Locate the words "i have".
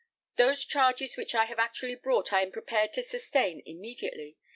1.35-1.59